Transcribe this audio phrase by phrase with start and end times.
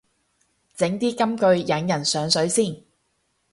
[0.73, 2.81] 整啲金句引人上水先